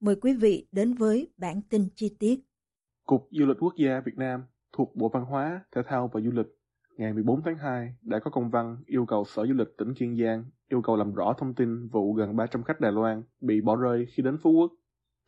[0.00, 2.40] mời quý vị đến với bản tin chi tiết.
[3.06, 6.30] Cục Du lịch Quốc gia Việt Nam thuộc Bộ Văn hóa, Thể thao và Du
[6.30, 6.46] lịch
[6.96, 10.16] ngày 14 tháng 2 đã có công văn yêu cầu Sở Du lịch tỉnh Kiên
[10.16, 13.76] Giang yêu cầu làm rõ thông tin vụ gần 300 khách Đài Loan bị bỏ
[13.76, 14.72] rơi khi đến Phú Quốc.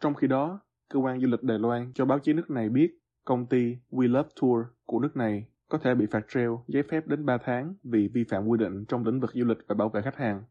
[0.00, 2.98] Trong khi đó, cơ quan du lịch Đài Loan cho báo chí nước này biết
[3.24, 7.06] công ty We Love Tour của nước này có thể bị phạt treo giấy phép
[7.06, 9.88] đến 3 tháng vì vi phạm quy định trong lĩnh vực du lịch và bảo
[9.88, 10.42] vệ khách hàng.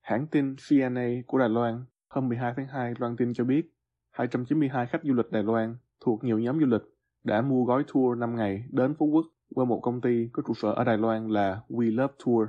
[0.00, 3.74] Hãng tin CNA của Đài Loan hôm 12 tháng 2 loan tin cho biết
[4.10, 6.82] 292 khách du lịch Đài Loan thuộc nhiều nhóm du lịch
[7.24, 10.54] đã mua gói tour 5 ngày đến Phú Quốc qua một công ty có trụ
[10.54, 12.48] sở ở Đài Loan là We Love Tour.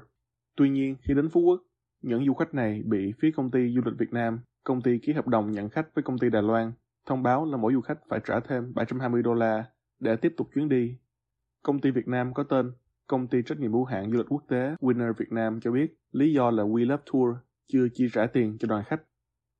[0.57, 1.61] Tuy nhiên, khi đến Phú Quốc,
[2.01, 5.13] những du khách này bị phía công ty du lịch Việt Nam, công ty ký
[5.13, 6.71] hợp đồng nhận khách với công ty Đài Loan,
[7.05, 9.65] thông báo là mỗi du khách phải trả thêm 720 đô la
[9.99, 10.97] để tiếp tục chuyến đi.
[11.63, 12.71] Công ty Việt Nam có tên
[13.07, 15.95] Công ty trách nhiệm hữu hạn du lịch quốc tế Winner Việt Nam cho biết
[16.11, 17.35] lý do là We Love Tour
[17.67, 19.01] chưa chi trả tiền cho đoàn khách.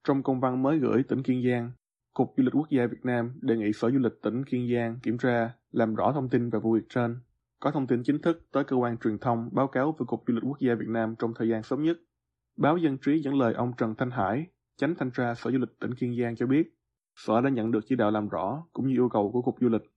[0.08, 1.72] Trong công văn mới gửi tỉnh Kiên Giang,
[2.14, 5.00] Cục Du lịch Quốc gia Việt Nam đề nghị Sở Du lịch tỉnh Kiên Giang
[5.04, 7.20] kiểm tra, làm rõ thông tin về vụ việc trên,
[7.60, 10.34] có thông tin chính thức tới cơ quan truyền thông báo cáo với Cục Du
[10.34, 11.98] lịch Quốc gia Việt Nam trong thời gian sớm nhất.
[12.58, 14.46] Báo Dân trí dẫn lời ông Trần Thanh Hải,
[14.78, 16.78] chánh thanh tra Sở Du lịch tỉnh Kiên Giang cho biết,
[17.16, 19.70] Sở đã nhận được chỉ đạo làm rõ cũng như yêu cầu của Cục Du
[19.70, 19.92] lịch.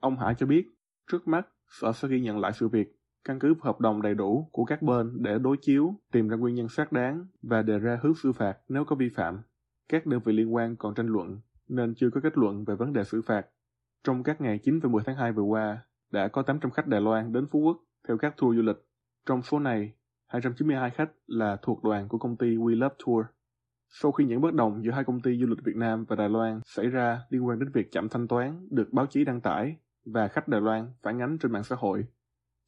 [0.00, 0.66] Ông Hải cho biết,
[1.10, 1.48] trước mắt,
[1.80, 4.82] Sở sẽ ghi nhận lại sự việc, căn cứ hợp đồng đầy đủ của các
[4.82, 8.32] bên để đối chiếu, tìm ra nguyên nhân xác đáng và đề ra hướng xử
[8.32, 9.42] phạt nếu có vi phạm.
[9.88, 12.92] Các đơn vị liên quan còn tranh luận nên chưa có kết luận về vấn
[12.92, 13.46] đề xử phạt.
[14.04, 15.78] Trong các ngày 9 và 10 tháng 2 vừa qua,
[16.10, 17.78] đã có 800 khách Đài Loan đến Phú Quốc
[18.08, 18.76] theo các tour du lịch.
[19.26, 19.92] Trong số này,
[20.26, 23.26] 292 khách là thuộc đoàn của công ty We Love Tour.
[23.88, 26.28] Sau khi những bất đồng giữa hai công ty du lịch Việt Nam và Đài
[26.28, 29.76] Loan xảy ra liên quan đến việc chậm thanh toán được báo chí đăng tải
[30.06, 32.06] và khách Đài Loan phản ánh trên mạng xã hội,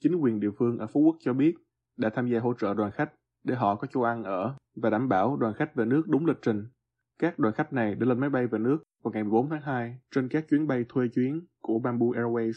[0.01, 1.55] chính quyền địa phương ở Phú Quốc cho biết
[1.97, 3.13] đã tham gia hỗ trợ đoàn khách
[3.45, 6.39] để họ có chỗ ăn ở và đảm bảo đoàn khách về nước đúng lịch
[6.43, 6.65] trình.
[7.21, 9.95] Các đoàn khách này đã lên máy bay về nước vào ngày 14 tháng 2
[10.15, 12.53] trên các chuyến bay thuê chuyến của Bamboo Airways.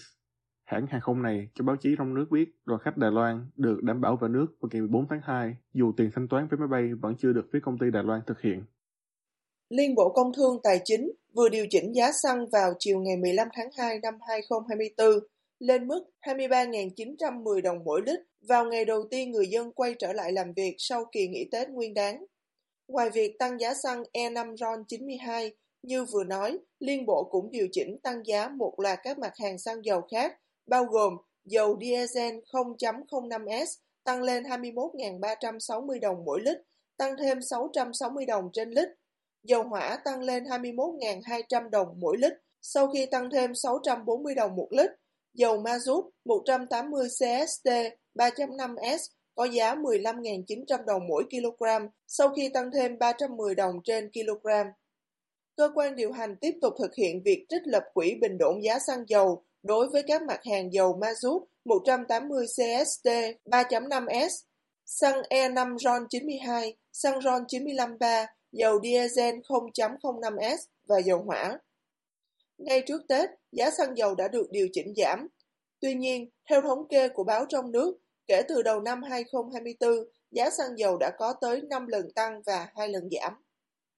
[0.65, 3.83] Hãng hàng không này cho báo chí trong nước biết đoàn khách Đài Loan được
[3.83, 6.67] đảm bảo về nước vào ngày 14 tháng 2 dù tiền thanh toán vé máy
[6.67, 8.63] bay vẫn chưa được phía công ty Đài Loan thực hiện.
[9.69, 13.47] Liên Bộ Công Thương Tài chính vừa điều chỉnh giá xăng vào chiều ngày 15
[13.53, 15.07] tháng 2 năm 2024
[15.59, 18.19] lên mức 23.910 đồng mỗi lít
[18.49, 21.69] vào ngày đầu tiên người dân quay trở lại làm việc sau kỳ nghỉ Tết
[21.69, 22.25] Nguyên đán.
[22.87, 25.51] Ngoài việc tăng giá xăng E5 RON 92,
[25.81, 29.57] như vừa nói, Liên Bộ cũng điều chỉnh tăng giá một loạt các mặt hàng
[29.57, 33.65] xăng dầu khác, bao gồm dầu diesel 0.05S
[34.03, 36.57] tăng lên 21.360 đồng mỗi lít,
[36.97, 38.89] tăng thêm 660 đồng trên lít.
[39.43, 44.67] Dầu hỏa tăng lên 21.200 đồng mỗi lít, sau khi tăng thêm 640 đồng một
[44.71, 44.91] lít.
[45.33, 47.69] Dầu ma rút 180 CST
[48.15, 48.97] 3.5S
[49.35, 51.63] có giá 15.900 đồng mỗi kg,
[52.07, 54.47] sau khi tăng thêm 310 đồng trên kg.
[55.57, 58.79] Cơ quan điều hành tiếp tục thực hiện việc trích lập quỹ bình ổn giá
[58.87, 63.07] xăng dầu đối với các mặt hàng dầu ma rút 180 CST
[63.45, 64.29] 3.5S,
[64.85, 70.57] xăng E5 RON 92, xăng RON 95.3, dầu diesel 0.05S
[70.87, 71.59] và dầu hỏa.
[72.57, 75.27] Ngay trước Tết, giá xăng dầu đã được điều chỉnh giảm.
[75.79, 77.97] Tuy nhiên, theo thống kê của báo trong nước,
[78.27, 79.91] kể từ đầu năm 2024,
[80.31, 83.33] giá xăng dầu đã có tới 5 lần tăng và 2 lần giảm.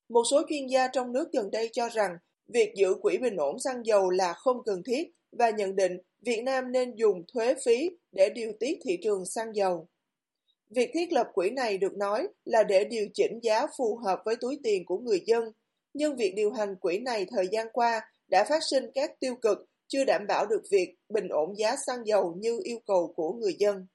[0.10, 2.18] Một số chuyên gia trong nước gần đây cho rằng
[2.48, 6.42] việc giữ quỹ bình ổn xăng dầu là không cần thiết và nhận định Việt
[6.42, 9.88] Nam nên dùng thuế phí để điều tiết thị trường xăng dầu.
[10.70, 14.36] Việc thiết lập quỹ này được nói là để điều chỉnh giá phù hợp với
[14.36, 15.44] túi tiền của người dân,
[15.94, 19.58] nhưng việc điều hành quỹ này thời gian qua đã phát sinh các tiêu cực
[19.88, 23.56] chưa đảm bảo được việc bình ổn giá xăng dầu như yêu cầu của người
[23.60, 23.88] dân.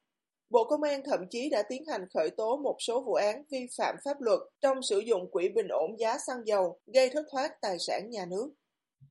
[0.51, 3.63] Bộ Công an thậm chí đã tiến hành khởi tố một số vụ án vi
[3.79, 7.49] phạm pháp luật trong sử dụng quỹ bình ổn giá xăng dầu, gây thất thoát
[7.63, 8.49] tài sản nhà nước.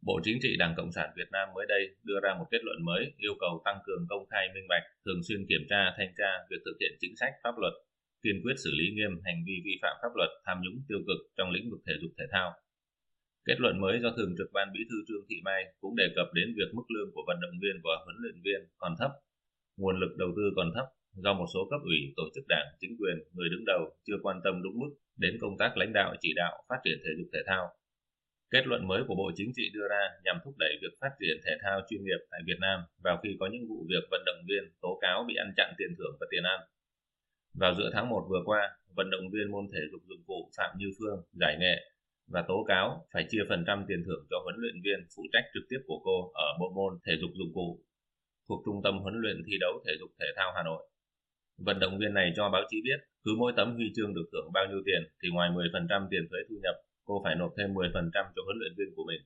[0.01, 2.77] Bộ Chính trị Đảng Cộng sản Việt Nam mới đây đưa ra một kết luận
[2.89, 6.31] mới yêu cầu tăng cường công khai minh bạch, thường xuyên kiểm tra, thanh tra
[6.49, 7.73] việc thực hiện chính sách pháp luật,
[8.23, 11.19] kiên quyết xử lý nghiêm hành vi vi phạm pháp luật, tham nhũng tiêu cực
[11.37, 12.49] trong lĩnh vực thể dục thể thao.
[13.47, 16.27] Kết luận mới do Thường trực Ban Bí thư Trương Thị Mai cũng đề cập
[16.37, 19.11] đến việc mức lương của vận động viên và huấn luyện viên còn thấp,
[19.77, 22.95] nguồn lực đầu tư còn thấp do một số cấp ủy, tổ chức đảng, chính
[22.99, 26.33] quyền, người đứng đầu chưa quan tâm đúng mức đến công tác lãnh đạo chỉ
[26.35, 27.69] đạo phát triển thể dục thể thao
[28.51, 31.37] Kết luận mới của Bộ Chính trị đưa ra nhằm thúc đẩy việc phát triển
[31.45, 34.41] thể thao chuyên nghiệp tại Việt Nam vào khi có những vụ việc vận động
[34.47, 36.59] viên tố cáo bị ăn chặn tiền thưởng và tiền ăn.
[37.53, 40.77] Vào giữa tháng 1 vừa qua, vận động viên môn thể dục dụng cụ Phạm
[40.77, 41.75] Như Phương giải nghệ
[42.27, 45.45] và tố cáo phải chia phần trăm tiền thưởng cho huấn luyện viên phụ trách
[45.53, 47.79] trực tiếp của cô ở bộ môn thể dục dụng cụ
[48.47, 50.89] thuộc Trung tâm huấn luyện thi đấu thể dục thể thao Hà Nội.
[51.65, 54.51] Vận động viên này cho báo chí biết cứ mỗi tấm huy chương được thưởng
[54.53, 56.75] bao nhiêu tiền thì ngoài 10% tiền thuế thu nhập
[57.05, 59.21] cô phải nộp thêm 10% cho huấn luyện viên của mình.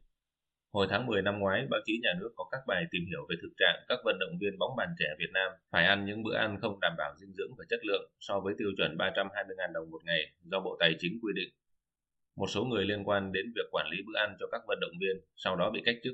[0.73, 3.35] Hồi tháng 10 năm ngoái, báo chí nhà nước có các bài tìm hiểu về
[3.41, 6.35] thực trạng các vận động viên bóng bàn trẻ Việt Nam phải ăn những bữa
[6.35, 9.91] ăn không đảm bảo dinh dưỡng và chất lượng so với tiêu chuẩn 320.000 đồng
[9.91, 11.49] một ngày do Bộ Tài chính quy định.
[12.35, 14.97] Một số người liên quan đến việc quản lý bữa ăn cho các vận động
[15.01, 16.13] viên sau đó bị cách chức.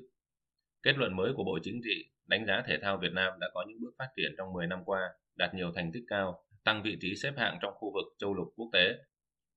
[0.83, 3.65] Kết luận mới của Bộ Chính trị đánh giá thể thao Việt Nam đã có
[3.67, 6.97] những bước phát triển trong 10 năm qua, đạt nhiều thành tích cao, tăng vị
[7.01, 8.95] trí xếp hạng trong khu vực châu lục quốc tế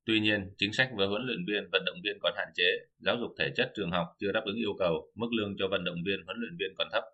[0.07, 2.69] Tuy nhiên, chính sách với huấn luyện viên, vận động viên còn hạn chế,
[2.99, 5.85] giáo dục thể chất trường học chưa đáp ứng yêu cầu, mức lương cho vận
[5.85, 7.05] động viên, huấn luyện viên còn thấp.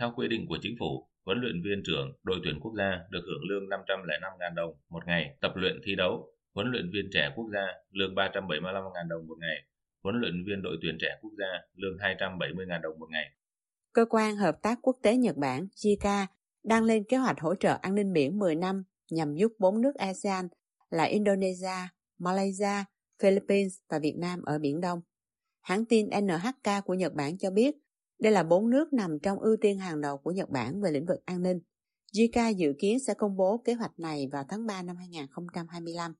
[0.00, 3.24] Theo quy định của chính phủ, huấn luyện viên trưởng đội tuyển quốc gia được
[3.26, 7.46] hưởng lương 505.000 đồng một ngày tập luyện thi đấu, huấn luyện viên trẻ quốc
[7.54, 9.64] gia lương 375.000 đồng một ngày,
[10.02, 13.30] huấn luyện viên đội tuyển trẻ quốc gia lương 270.000 đồng một ngày.
[13.92, 16.26] Cơ quan Hợp tác Quốc tế Nhật Bản JICA
[16.66, 19.94] đang lên kế hoạch hỗ trợ an ninh biển 10 năm nhằm giúp bốn nước
[19.94, 20.48] ASEAN
[20.90, 22.84] là Indonesia, Malaysia,
[23.22, 25.00] Philippines và Việt Nam ở Biển Đông.
[25.60, 27.76] Hãng tin NHK của Nhật Bản cho biết
[28.18, 31.06] đây là bốn nước nằm trong ưu tiên hàng đầu của Nhật Bản về lĩnh
[31.06, 31.60] vực an ninh.
[32.12, 36.14] JICA dự kiến sẽ công bố kế hoạch này vào tháng 3 năm 2025.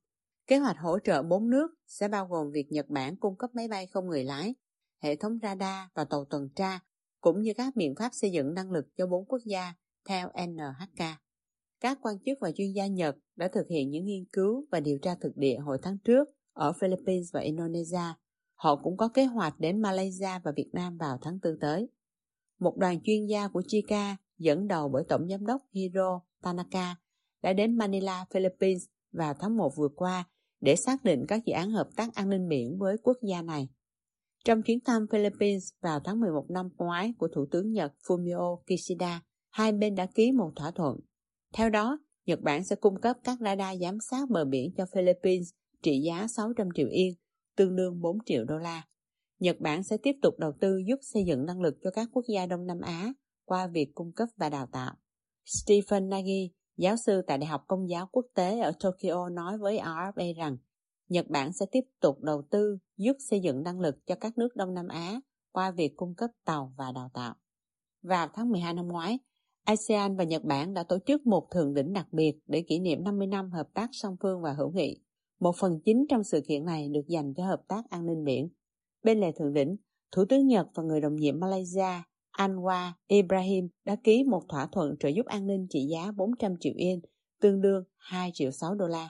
[0.47, 3.67] Kế hoạch hỗ trợ bốn nước sẽ bao gồm việc Nhật Bản cung cấp máy
[3.67, 4.55] bay không người lái,
[5.03, 6.79] hệ thống radar và tàu tuần tra,
[7.21, 9.73] cũng như các biện pháp xây dựng năng lực cho bốn quốc gia,
[10.07, 11.05] theo NHK.
[11.79, 14.97] Các quan chức và chuyên gia Nhật đã thực hiện những nghiên cứu và điều
[15.01, 18.13] tra thực địa hồi tháng trước ở Philippines và Indonesia.
[18.55, 21.89] Họ cũng có kế hoạch đến Malaysia và Việt Nam vào tháng 4 tới.
[22.59, 26.95] Một đoàn chuyên gia của Chica dẫn đầu bởi Tổng Giám đốc Hiro Tanaka
[27.41, 30.23] đã đến Manila, Philippines vào tháng 1 vừa qua
[30.61, 33.69] để xác định các dự án hợp tác an ninh biển với quốc gia này.
[34.45, 39.21] Trong chuyến thăm Philippines vào tháng 11 năm ngoái của Thủ tướng Nhật Fumio Kishida,
[39.57, 40.99] hai bên đã ký một thỏa thuận
[41.53, 45.49] theo đó, Nhật Bản sẽ cung cấp các radar giám sát bờ biển cho Philippines
[45.81, 47.13] trị giá 600 triệu yên,
[47.55, 48.83] tương đương 4 triệu đô la.
[49.39, 52.25] Nhật Bản sẽ tiếp tục đầu tư giúp xây dựng năng lực cho các quốc
[52.27, 53.13] gia Đông Nam Á
[53.45, 54.95] qua việc cung cấp và đào tạo.
[55.45, 59.77] Stephen Nagy, giáo sư tại Đại học Công giáo Quốc tế ở Tokyo nói với
[59.77, 60.57] RFA rằng
[61.09, 64.55] Nhật Bản sẽ tiếp tục đầu tư giúp xây dựng năng lực cho các nước
[64.55, 65.19] Đông Nam Á
[65.51, 67.35] qua việc cung cấp tàu và đào tạo.
[68.01, 69.19] Vào tháng 12 năm ngoái,
[69.67, 73.03] ASEAN và Nhật Bản đã tổ chức một thượng đỉnh đặc biệt để kỷ niệm
[73.03, 74.99] 50 năm hợp tác song phương và hữu nghị.
[75.39, 78.49] Một phần chính trong sự kiện này được dành cho hợp tác an ninh biển.
[79.03, 79.75] Bên lề thượng đỉnh,
[80.11, 82.03] Thủ tướng Nhật và người đồng nhiệm Malaysia
[82.37, 86.73] Anwar Ibrahim đã ký một thỏa thuận trợ giúp an ninh trị giá 400 triệu
[86.75, 87.01] yên,
[87.41, 89.09] tương đương 2 triệu 6 đô la.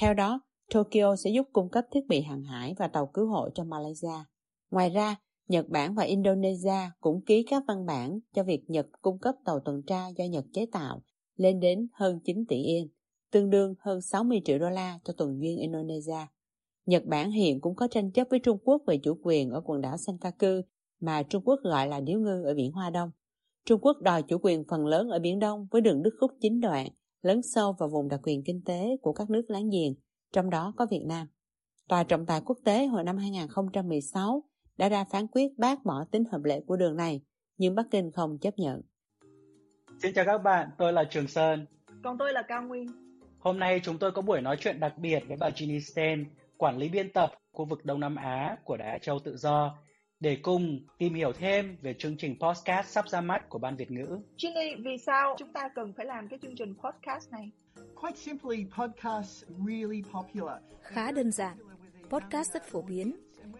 [0.00, 0.40] Theo đó,
[0.74, 4.24] Tokyo sẽ giúp cung cấp thiết bị hàng hải và tàu cứu hộ cho Malaysia.
[4.70, 5.16] Ngoài ra,
[5.48, 9.60] Nhật Bản và Indonesia cũng ký các văn bản cho việc Nhật cung cấp tàu
[9.60, 11.02] tuần tra do Nhật chế tạo
[11.36, 12.88] lên đến hơn 9 tỷ yên,
[13.30, 16.26] tương đương hơn 60 triệu đô la cho tuần duyên Indonesia.
[16.86, 19.80] Nhật Bản hiện cũng có tranh chấp với Trung Quốc về chủ quyền ở quần
[19.80, 20.60] đảo Senkaku
[21.00, 23.10] mà Trung Quốc gọi là điếu ngư ở biển Hoa Đông.
[23.64, 26.60] Trung Quốc đòi chủ quyền phần lớn ở Biển Đông với đường đứt khúc chín
[26.60, 26.88] đoạn,
[27.22, 29.94] lấn sâu vào vùng đặc quyền kinh tế của các nước láng giềng,
[30.32, 31.26] trong đó có Việt Nam.
[31.88, 34.47] Tòa trọng tài quốc tế hồi năm 2016
[34.78, 37.20] đã ra phán quyết bác bỏ tính hợp lệ của đường này,
[37.58, 38.82] nhưng Bắc Kinh không chấp nhận.
[40.02, 41.66] Xin chào các bạn, tôi là Trường Sơn.
[42.04, 42.86] Còn tôi là Cao Nguyên.
[43.38, 46.24] Hôm nay chúng tôi có buổi nói chuyện đặc biệt với bà Ginny Sten,
[46.56, 49.78] quản lý biên tập khu vực Đông Nam Á của Đài Châu Tự Do,
[50.20, 53.90] để cùng tìm hiểu thêm về chương trình podcast sắp ra mắt của Ban Việt
[53.90, 54.18] ngữ.
[54.38, 57.50] Ginny, vì sao chúng ta cần phải làm cái chương trình podcast này?
[57.94, 60.56] Quite simply, podcasts really popular.
[60.82, 61.56] Khá đơn giản,
[62.10, 63.27] podcast rất phổ biến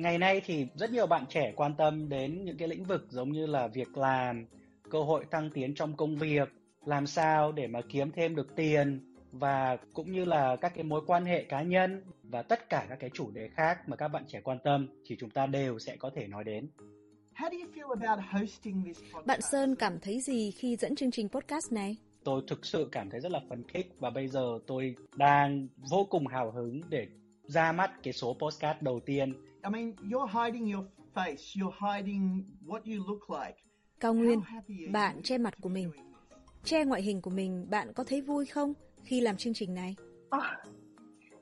[0.00, 3.32] Ngày nay thì rất nhiều bạn trẻ quan tâm đến những cái lĩnh vực giống
[3.32, 4.46] như là việc làm,
[4.90, 6.48] cơ hội thăng tiến trong công việc,
[6.84, 11.00] làm sao để mà kiếm thêm được tiền và cũng như là các cái mối
[11.06, 14.24] quan hệ cá nhân và tất cả các cái chủ đề khác mà các bạn
[14.28, 16.68] trẻ quan tâm thì chúng ta đều sẽ có thể nói đến.
[19.26, 21.96] Bạn Sơn cảm thấy gì khi dẫn chương trình podcast này?
[22.24, 26.06] Tôi thực sự cảm thấy rất là phấn khích và bây giờ tôi đang vô
[26.10, 27.06] cùng hào hứng để
[27.44, 29.49] ra mắt cái số postcard đầu tiên.
[29.64, 33.56] I mean, you're hiding your face, you're hiding what you look like.
[34.00, 34.40] Cao Nguyên,
[34.92, 35.90] bạn che mặt của mình.
[36.64, 38.72] Che ngoại hình của mình, bạn có thấy vui không
[39.04, 39.96] khi làm chương trình này?
[40.30, 40.58] À,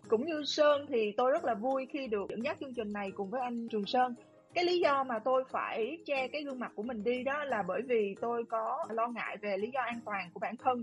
[0.08, 3.10] cũng như Sơn thì tôi rất là vui khi được dẫn dắt chương trình này
[3.10, 4.14] cùng với anh Trường Sơn
[4.54, 7.62] cái lý do mà tôi phải che cái gương mặt của mình đi đó là
[7.68, 10.82] bởi vì tôi có lo ngại về lý do an toàn của bản thân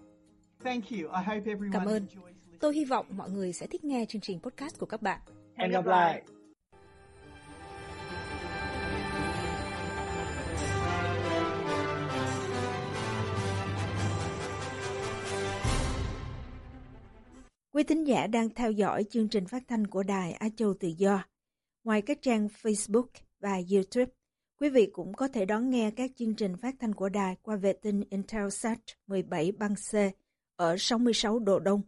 [1.73, 2.07] Cảm ơn.
[2.59, 5.19] Tôi hy vọng mọi người sẽ thích nghe chương trình podcast của các bạn.
[5.55, 6.23] Hẹn gặp lại.
[17.73, 20.87] Quý thính giả đang theo dõi chương trình phát thanh của Đài Á Châu Tự
[20.97, 21.23] Do.
[21.83, 23.07] Ngoài các trang Facebook
[23.39, 24.11] và YouTube,
[24.59, 27.55] quý vị cũng có thể đón nghe các chương trình phát thanh của đài qua
[27.55, 29.93] vệ tinh Intelsat 17 băng C
[30.61, 31.81] ở 66 độ Đông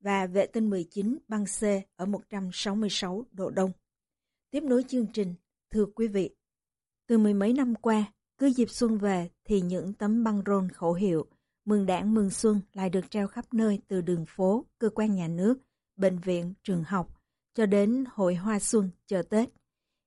[0.00, 1.62] và vệ tinh 19 băng C
[1.96, 3.72] ở 166 độ Đông.
[4.50, 5.34] Tiếp nối chương trình,
[5.70, 6.30] thưa quý vị,
[7.06, 8.04] từ mười mấy năm qua,
[8.38, 11.26] cứ dịp xuân về thì những tấm băng rôn khẩu hiệu
[11.64, 15.28] Mừng đảng mừng xuân lại được treo khắp nơi từ đường phố, cơ quan nhà
[15.28, 15.54] nước,
[15.96, 17.20] bệnh viện, trường học,
[17.54, 19.48] cho đến hội hoa xuân, chờ Tết.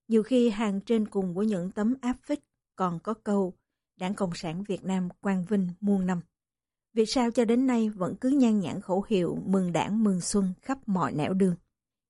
[0.08, 2.40] Nhiều khi hàng trên cùng của những tấm áp phích
[2.76, 3.54] còn có câu
[4.00, 6.22] Đảng Cộng sản Việt Nam quang vinh muôn năm.
[6.94, 10.54] Vì sao cho đến nay vẫn cứ nhan nhãn khẩu hiệu mừng đảng mừng xuân
[10.62, 11.56] khắp mọi nẻo đường?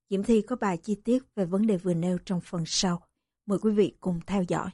[0.09, 3.01] Diễm Thi có bài chi tiết về vấn đề vừa nêu trong phần sau.
[3.45, 4.69] Mời quý vị cùng theo dõi.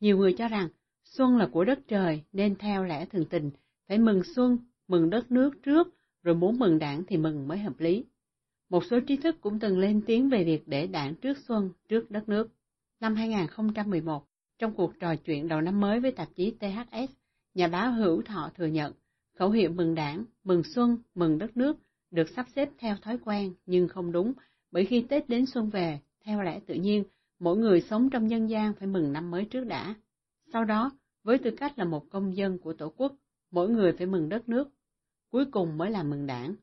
[0.00, 0.68] Nhiều người cho rằng
[1.04, 3.50] xuân là của đất trời nên theo lẽ thường tình
[3.88, 5.88] phải mừng xuân, mừng đất nước trước,
[6.22, 8.04] rồi muốn mừng đảng thì mừng mới hợp lý.
[8.68, 12.10] Một số trí thức cũng từng lên tiếng về việc để đảng trước xuân, trước
[12.10, 12.48] đất nước.
[13.00, 14.26] Năm 2011,
[14.58, 17.12] trong cuộc trò chuyện đầu năm mới với tạp chí THS,
[17.54, 18.92] nhà báo Hữu Thọ thừa nhận
[19.42, 21.76] khẩu hiệu mừng đảng, mừng xuân, mừng đất nước
[22.10, 24.32] được sắp xếp theo thói quen nhưng không đúng,
[24.70, 27.04] bởi khi Tết đến xuân về, theo lẽ tự nhiên,
[27.38, 29.94] mỗi người sống trong nhân gian phải mừng năm mới trước đã.
[30.52, 30.90] Sau đó,
[31.24, 33.12] với tư cách là một công dân của Tổ quốc,
[33.50, 34.68] mỗi người phải mừng đất nước,
[35.30, 36.54] cuối cùng mới là mừng đảng.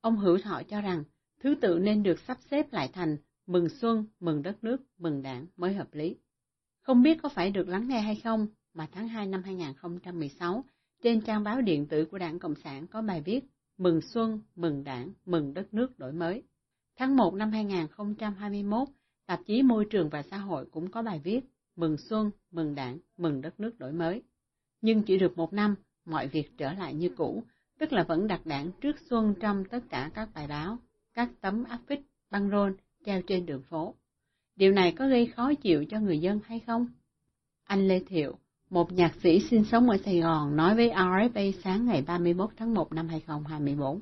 [0.00, 1.04] Ông Hữu Thọ cho rằng,
[1.40, 5.46] thứ tự nên được sắp xếp lại thành mừng xuân, mừng đất nước, mừng đảng
[5.56, 6.16] mới hợp lý.
[6.80, 10.64] Không biết có phải được lắng nghe hay không, mà tháng 2 năm 2016,
[11.02, 13.44] trên trang báo điện tử của Đảng Cộng sản có bài viết
[13.78, 16.42] Mừng xuân, mừng đảng, mừng đất nước đổi mới.
[16.96, 18.88] Tháng 1 năm 2021,
[19.26, 21.40] tạp chí Môi trường và Xã hội cũng có bài viết
[21.76, 24.22] Mừng xuân, mừng đảng, mừng đất nước đổi mới.
[24.80, 25.74] Nhưng chỉ được một năm,
[26.04, 27.42] mọi việc trở lại như cũ,
[27.78, 30.78] tức là vẫn đặt đảng trước xuân trong tất cả các bài báo,
[31.14, 32.00] các tấm áp phích,
[32.30, 33.94] băng rôn treo trên đường phố.
[34.56, 36.86] Điều này có gây khó chịu cho người dân hay không?
[37.64, 38.38] Anh Lê Thiệu,
[38.70, 42.74] một nhạc sĩ sinh sống ở Sài Gòn nói với RFA sáng ngày 31 tháng
[42.74, 44.00] 1 năm 2024.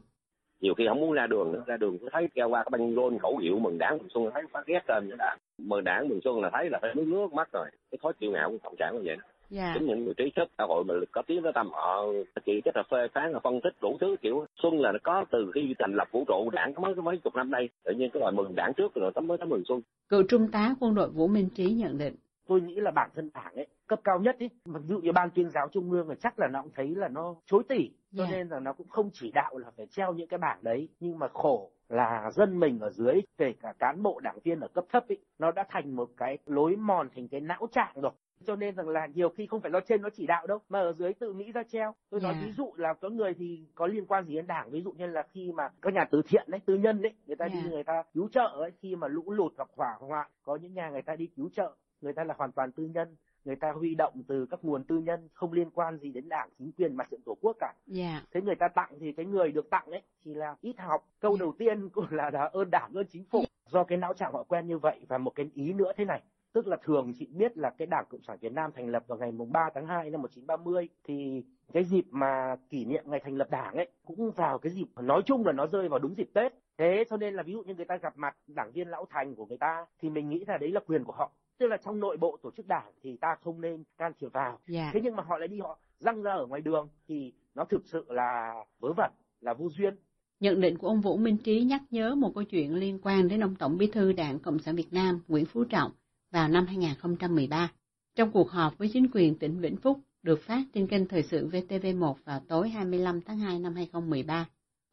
[0.60, 3.18] Nhiều khi không muốn ra đường nữa, ra đường thấy treo qua cái băng rôn
[3.18, 5.36] khẩu hiệu mừng đảng mừng xuân thấy phát ghét lên nữa đã.
[5.58, 7.66] Mừng đảng mừng xuân là thấy là phải nước nước mắt rồi.
[7.90, 9.70] Cái khó chịu ngạo của cộng sản như vậy đó Dạ.
[9.74, 12.04] chính những người trí thức xã hội mà có tiếng nói tầm họ
[12.46, 15.24] chỉ cái là phê phán là phân tích đủ thứ kiểu xuân là nó có
[15.30, 18.20] từ khi thành lập vũ trụ đảng mới mấy chục năm đây tự nhiên cái
[18.20, 21.08] loại mừng đảng trước rồi tấm mới tới mừng xuân Cựu trung tá quân đội
[21.08, 22.14] Vũ Minh Trí nhận định.
[22.46, 25.30] Tôi nghĩ là bản thân đảng ấy cấp cao nhất ấy mặc dù như ban
[25.30, 28.24] tuyên giáo trung ương là chắc là nó cũng thấy là nó chối tỉ cho
[28.24, 28.30] Dạ.
[28.30, 31.18] nên là nó cũng không chỉ đạo là phải treo những cái bảng đấy nhưng
[31.18, 34.84] mà khổ là dân mình ở dưới kể cả cán bộ đảng viên ở cấp
[34.92, 38.12] thấp ấy nó đã thành một cái lối mòn thành cái não trạng rồi
[38.46, 40.80] cho nên rằng là nhiều khi không phải nó trên nó chỉ đạo đâu mà
[40.80, 43.86] ở dưới tự nghĩ ra treo tôi nói ví dụ là có người thì có
[43.86, 46.44] liên quan gì đến đảng ví dụ như là khi mà các nhà từ thiện
[46.48, 47.54] đấy tư nhân đấy người ta Dạ.
[47.62, 50.74] đi người ta cứu trợ ấy khi mà lũ lụt hoặc hỏa hoạn có những
[50.74, 53.72] nhà người ta đi cứu trợ người ta là hoàn toàn tư nhân người ta
[53.72, 56.96] huy động từ các nguồn tư nhân không liên quan gì đến đảng chính quyền
[56.96, 57.74] mặt trận tổ quốc cả.
[57.86, 58.22] Dạ.
[58.32, 61.08] thế người ta tặng thì cái người được tặng ấy thì là ít học.
[61.20, 61.40] Câu Dạ.
[61.40, 63.44] đầu tiên cũng là, là ơn đảng ơn chính phủ.
[63.70, 66.22] Do cái não trạng họ quen như vậy và một cái ý nữa thế này.
[66.52, 69.18] Tức là thường chị biết là cái đảng cộng sản việt nam thành lập vào
[69.18, 73.36] ngày mùng 3 tháng 2 năm 1930 thì cái dịp mà kỷ niệm ngày thành
[73.36, 76.28] lập đảng ấy cũng vào cái dịp nói chung là nó rơi vào đúng dịp
[76.34, 76.52] tết.
[76.78, 79.34] Thế cho nên là ví dụ như người ta gặp mặt đảng viên lão thành
[79.34, 82.00] của người ta thì mình nghĩ là đấy là quyền của họ tức là trong
[82.00, 84.90] nội bộ tổ chức đảng thì ta không nên can thiệp vào Dạ.
[84.94, 87.82] thế nhưng mà họ lại đi họ răng ra ở ngoài đường thì nó thực
[87.86, 89.10] sự là vớ vẩn
[89.40, 89.94] là vô duyên
[90.40, 93.40] Nhận định của ông Vũ Minh Trí nhắc nhớ một câu chuyện liên quan đến
[93.44, 95.92] ông Tổng Bí thư Đảng Cộng sản Việt Nam Nguyễn Phú Trọng
[96.32, 97.72] vào năm 2013.
[98.14, 101.48] Trong cuộc họp với chính quyền tỉnh Vĩnh Phúc được phát trên kênh thời sự
[101.48, 104.46] VTV1 vào tối 25 tháng 2 năm 2013,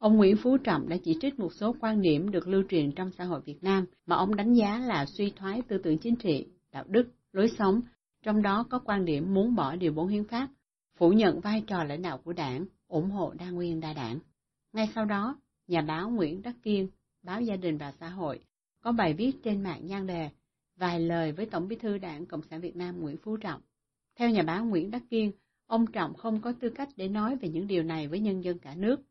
[0.04, 3.12] ông Nguyễn Phú Trọng đã chỉ trích một số quan điểm được lưu truyền trong
[3.18, 6.48] xã hội Việt Nam mà ông đánh giá là suy thoái tư tưởng chính trị,
[6.72, 7.82] đạo đức, lối sống,
[8.24, 10.48] trong đó có quan điểm muốn bỏ điều 4 hiến pháp,
[10.98, 14.20] phủ nhận vai trò lãnh đạo của đảng, ủng hộ đa nguyên đa đảng.
[14.74, 15.36] Ngay sau đó,
[15.68, 16.88] nhà báo Nguyễn Đắc Kiên,
[17.22, 18.40] báo Gia đình và Xã hội,
[18.82, 20.30] có bài viết trên mạng nhan đề
[20.78, 23.62] Vài lời với Tổng bí thư Đảng Cộng sản Việt Nam Nguyễn Phú Trọng.
[24.16, 25.32] Theo nhà báo Nguyễn Đắc Kiên,
[25.68, 28.60] ông Trọng không có tư cách để nói về những điều này với nhân dân
[28.60, 29.02] cả nước.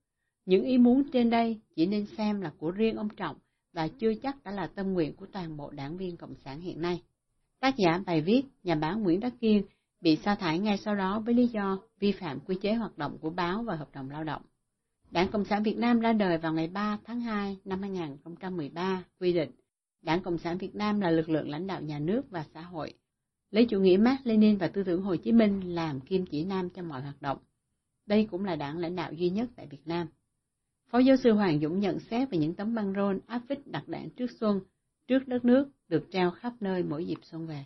[0.46, 3.36] Những ý muốn trên đây chỉ nên xem là của riêng ông Trọng
[3.72, 6.82] và chưa chắc đã là tâm nguyện của toàn bộ đảng viên Cộng sản hiện
[6.82, 7.02] nay.
[7.60, 9.62] Tác giả bài viết, nhà báo Nguyễn Đắc Kiên,
[10.00, 13.18] bị sa thải ngay sau đó với lý do vi phạm quy chế hoạt động
[13.20, 14.42] của báo và hợp đồng lao động.
[15.10, 19.32] Đảng Cộng sản Việt Nam ra đời vào ngày 3 tháng 2 năm 2013, quy
[19.32, 19.50] định
[20.02, 22.94] Đảng Cộng sản Việt Nam là lực lượng lãnh đạo nhà nước và xã hội,
[23.50, 26.70] lấy chủ nghĩa Mark Lenin và tư tưởng Hồ Chí Minh làm kim chỉ nam
[26.70, 27.38] cho mọi hoạt động.
[28.06, 30.06] Đây cũng là đảng lãnh đạo duy nhất tại Việt Nam.
[30.92, 33.82] Phó giáo sư Hoàng Dũng nhận xét về những tấm băng rôn áp phích đặt
[33.88, 34.60] đảng trước xuân,
[35.06, 37.64] trước đất nước được treo khắp nơi mỗi dịp xuân về.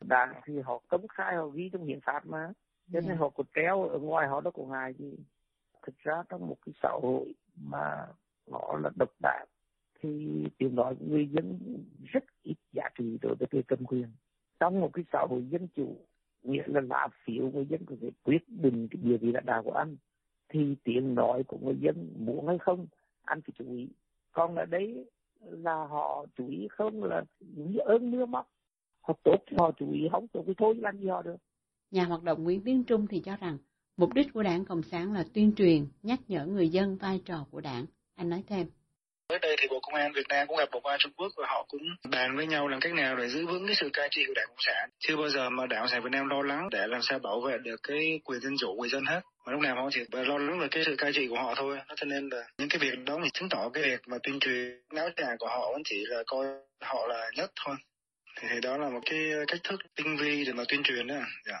[0.00, 2.52] đảng thì họ cấm khai họ ghi trong hiến pháp mà
[2.92, 3.14] cho nên Dạ.
[3.18, 5.16] họ có treo ở ngoài họ đâu có ngại gì
[5.86, 8.06] thực ra trong một cái xã hội mà
[8.50, 9.46] nó là độc đảng
[10.00, 11.58] thì tiếng nói của người dân
[12.12, 14.08] rất ít giá trị đối với người cầm quyền
[14.60, 15.96] trong một cái xã hội dân chủ
[16.42, 19.62] nghĩa là lá phiếu người dân có thể quyết định cái địa vị lãnh đạo
[19.62, 19.96] của anh
[20.52, 22.86] thì tiếng nói của người dân muốn hay không
[23.22, 23.88] anh phải chú ý
[24.32, 25.04] còn ở đấy
[25.40, 28.50] là họ chú ý không là như ơn mưa móc
[29.00, 31.36] họ tốt họ chú ý không tốt thì thôi làm gì họ được
[31.92, 33.58] Nhà hoạt động Nguyễn Tiến Trung thì cho rằng
[33.96, 37.46] mục đích của đảng Cộng sản là tuyên truyền, nhắc nhở người dân vai trò
[37.50, 37.86] của đảng.
[38.14, 38.66] Anh nói thêm.
[39.32, 41.32] Mới đây thì Bộ Công an Việt Nam cũng gặp Bộ Công an Trung Quốc
[41.36, 44.08] và họ cũng bàn với nhau làm cách nào để giữ vững cái sự cai
[44.10, 44.90] trị của Đảng Cộng sản.
[44.98, 47.40] Chưa bao giờ mà Đảng Cộng sản Việt Nam lo lắng để làm sao bảo
[47.40, 49.20] vệ được cái quyền dân chủ của người dân hết.
[49.46, 51.78] Mà lúc nào họ chỉ lo lắng về cái sự cai trị của họ thôi.
[51.96, 54.82] Cho nên là những cái việc đó thì chứng tỏ cái việc mà tuyên truyền
[54.92, 56.46] náo trà của họ vẫn chỉ là coi
[56.80, 57.76] họ là nhất thôi.
[58.40, 61.14] Thì, đó là một cái cách thức tinh vi để mà tuyên truyền đó.
[61.14, 61.60] yeah.